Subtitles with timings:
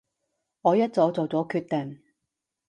[0.63, 2.01] 我一早做咗決定